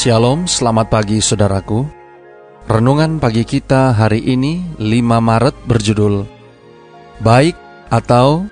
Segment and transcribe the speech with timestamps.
[0.00, 1.84] Shalom, selamat pagi saudaraku.
[2.64, 6.24] Renungan pagi kita hari ini 5 Maret berjudul
[7.20, 7.52] Baik
[7.92, 8.48] atau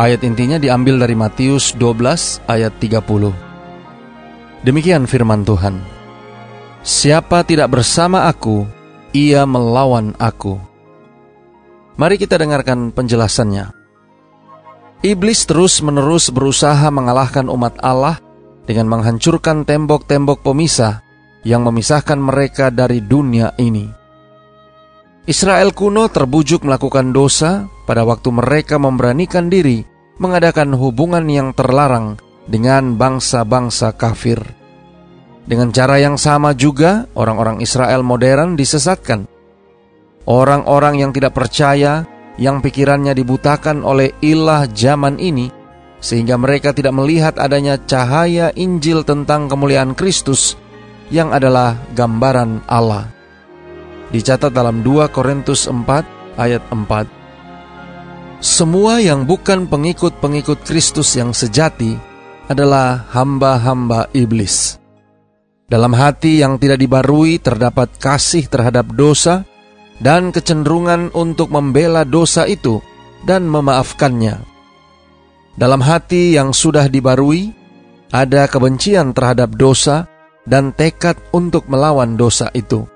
[0.00, 3.28] Ayat intinya diambil dari Matius 12 ayat 30.
[4.64, 5.84] Demikian firman Tuhan.
[6.80, 8.64] Siapa tidak bersama aku,
[9.12, 10.56] ia melawan aku.
[12.00, 13.68] Mari kita dengarkan penjelasannya.
[15.04, 18.31] Iblis terus-menerus berusaha mengalahkan umat Allah
[18.66, 21.02] dengan menghancurkan tembok-tembok pemisah
[21.42, 23.90] yang memisahkan mereka dari dunia ini.
[25.22, 29.86] Israel kuno terbujuk melakukan dosa pada waktu mereka memberanikan diri
[30.18, 34.42] mengadakan hubungan yang terlarang dengan bangsa-bangsa kafir.
[35.42, 39.26] Dengan cara yang sama juga, orang-orang Israel modern disesatkan.
[40.22, 42.06] Orang-orang yang tidak percaya,
[42.38, 45.50] yang pikirannya dibutakan oleh ilah zaman ini,
[46.02, 50.58] sehingga mereka tidak melihat adanya cahaya Injil tentang kemuliaan Kristus
[51.14, 53.06] yang adalah gambaran Allah.
[54.10, 58.42] Dicatat dalam 2 Korintus 4 ayat 4.
[58.42, 61.94] Semua yang bukan pengikut-pengikut Kristus yang sejati
[62.50, 64.82] adalah hamba-hamba iblis.
[65.70, 69.46] Dalam hati yang tidak dibarui terdapat kasih terhadap dosa
[70.02, 72.82] dan kecenderungan untuk membela dosa itu
[73.24, 74.51] dan memaafkannya.
[75.52, 77.52] Dalam hati yang sudah dibarui,
[78.12, 80.08] ada kebencian terhadap dosa
[80.48, 82.88] dan tekad untuk melawan dosa itu.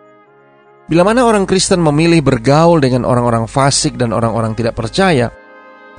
[0.87, 5.35] Bila mana orang Kristen memilih bergaul dengan orang-orang fasik dan orang-orang tidak percaya,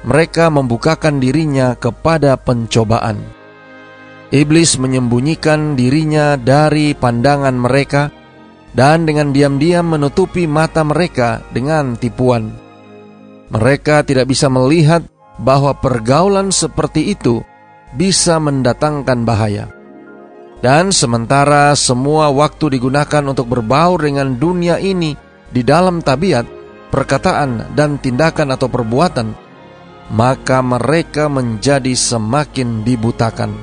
[0.07, 3.19] mereka membukakan dirinya kepada pencobaan.
[4.31, 8.11] Iblis menyembunyikan dirinya dari pandangan mereka
[8.75, 12.51] dan dengan diam-diam menutupi mata mereka dengan tipuan.
[13.47, 15.03] Mereka tidak bisa melihat
[15.37, 17.45] bahwa pergaulan seperti itu
[17.93, 19.69] bisa mendatangkan bahaya.
[20.57, 25.13] Dan sementara semua waktu digunakan untuk berbaur dengan dunia ini
[25.53, 26.49] di dalam tabiat,
[26.89, 29.37] perkataan, dan tindakan atau perbuatan,
[30.11, 33.53] maka mereka menjadi semakin dibutakan.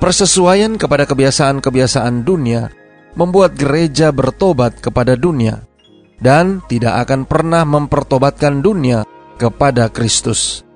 [0.00, 2.72] Persesuaian kepada kebiasaan-kebiasaan dunia
[3.18, 5.60] membuat gereja bertobat kepada dunia
[6.22, 9.04] dan tidak akan pernah mempertobatkan dunia
[9.40, 10.68] kepada Kristus.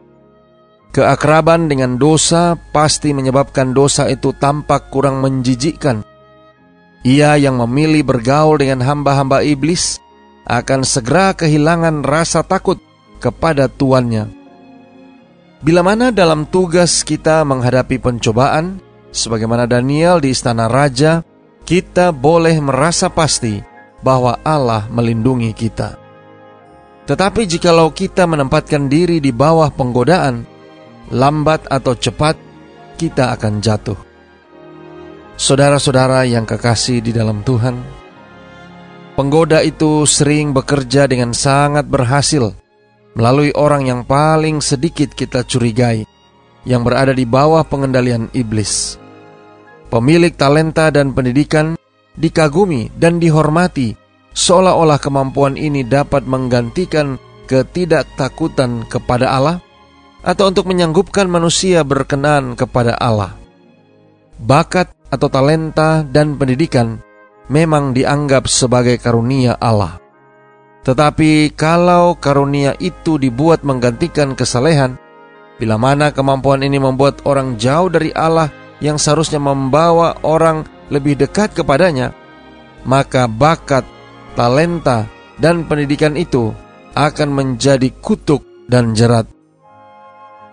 [0.95, 6.01] Keakraban dengan dosa pasti menyebabkan dosa itu tampak kurang menjijikkan.
[7.05, 10.01] Ia yang memilih bergaul dengan hamba-hamba iblis
[10.49, 12.81] akan segera kehilangan rasa takut
[13.19, 14.31] kepada tuannya.
[15.61, 18.79] Bila mana dalam tugas kita menghadapi pencobaan,
[19.11, 21.27] sebagaimana Daniel di istana raja,
[21.65, 23.59] kita boleh merasa pasti
[24.05, 26.04] bahwa Allah melindungi kita.
[27.05, 30.49] Tetapi jikalau kita menempatkan diri di bawah penggodaan,
[31.13, 32.41] lambat atau cepat
[32.97, 33.99] kita akan jatuh.
[35.37, 37.77] Saudara-saudara yang kekasih di dalam Tuhan,
[39.19, 42.57] penggoda itu sering bekerja dengan sangat berhasil
[43.13, 46.09] melalui orang yang paling sedikit kita curigai,
[46.65, 48.97] yang berada di bawah pengendalian iblis.
[49.93, 51.77] Pemilik talenta dan pendidikan
[52.17, 53.95] dikagumi dan dihormati
[54.35, 59.57] seolah-olah kemampuan ini dapat menggantikan ketidaktakutan kepada Allah
[60.27, 63.39] atau untuk menyanggupkan manusia berkenan kepada Allah.
[64.35, 66.99] Bakat atau talenta dan pendidikan
[67.47, 70.03] memang dianggap sebagai karunia Allah.
[70.85, 75.01] Tetapi kalau karunia itu dibuat menggantikan kesalehan,
[75.57, 78.53] bila mana kemampuan ini membuat orang jauh dari Allah
[78.83, 82.13] yang seharusnya membawa orang lebih dekat kepadanya,
[82.85, 83.87] maka bakat
[84.35, 86.55] talenta, dan pendidikan itu
[86.95, 89.27] akan menjadi kutuk dan jerat.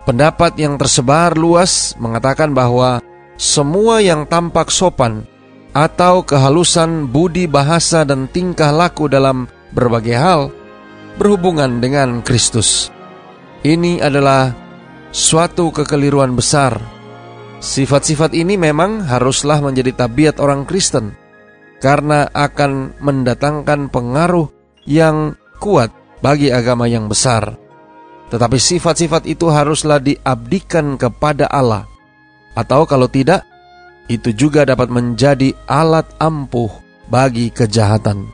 [0.02, 2.98] Pendapat yang tersebar luas mengatakan bahwa
[3.38, 5.22] semua yang tampak sopan
[5.70, 10.42] atau kehalusan budi bahasa dan tingkah laku dalam berbagai hal
[11.16, 12.90] berhubungan dengan Kristus.
[13.62, 14.50] Ini adalah
[15.14, 16.82] suatu kekeliruan besar.
[17.62, 21.14] Sifat-sifat ini memang haruslah menjadi tabiat orang Kristen
[21.82, 24.46] karena akan mendatangkan pengaruh
[24.86, 25.90] yang kuat
[26.22, 27.58] bagi agama yang besar.
[28.30, 31.84] Tetapi sifat-sifat itu haruslah diabdikan kepada Allah,
[32.54, 33.42] atau kalau tidak,
[34.06, 36.70] itu juga dapat menjadi alat ampuh
[37.10, 38.30] bagi kejahatan.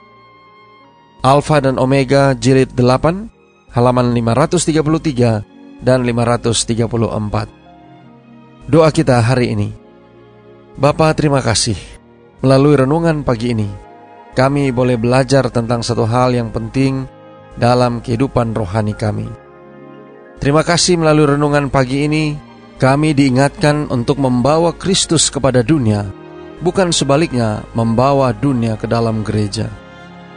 [1.25, 8.71] Alfa dan Omega jilid 8 halaman 533 dan 534.
[8.71, 9.75] Doa kita hari ini.
[10.79, 11.98] Bapa terima kasih.
[12.39, 13.67] Melalui renungan pagi ini,
[14.39, 17.03] kami boleh belajar tentang satu hal yang penting
[17.59, 19.27] dalam kehidupan rohani kami.
[20.39, 22.39] Terima kasih melalui renungan pagi ini,
[22.79, 26.07] kami diingatkan untuk membawa Kristus kepada dunia,
[26.63, 29.67] bukan sebaliknya membawa dunia ke dalam gereja.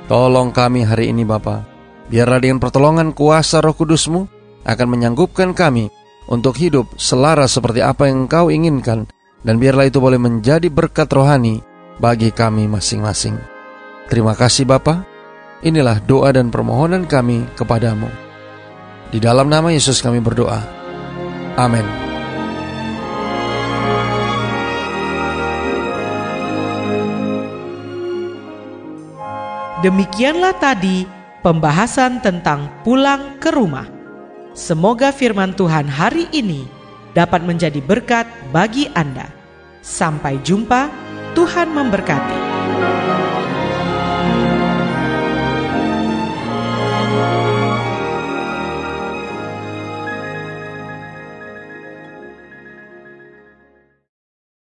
[0.09, 1.61] Tolong kami hari ini Bapa,
[2.09, 4.25] biarlah dengan pertolongan kuasa roh kudusmu
[4.65, 5.93] akan menyanggupkan kami
[6.25, 9.05] untuk hidup selaras seperti apa yang engkau inginkan,
[9.45, 11.61] dan biarlah itu boleh menjadi berkat rohani
[12.01, 13.37] bagi kami masing-masing.
[14.09, 15.05] Terima kasih Bapa.
[15.61, 18.09] Inilah doa dan permohonan kami kepadamu.
[19.13, 20.65] Di dalam nama Yesus kami berdoa.
[21.61, 21.85] Amin.
[29.85, 31.05] Demikianlah tadi
[31.45, 33.85] pembahasan tentang pulang ke rumah.
[34.57, 36.65] Semoga firman Tuhan hari ini
[37.13, 39.29] dapat menjadi berkat bagi Anda.
[39.81, 40.89] Sampai jumpa,
[41.31, 42.35] Tuhan memberkati.